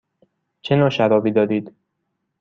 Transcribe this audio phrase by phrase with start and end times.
[0.61, 1.75] چه نوع شرابی دارید؟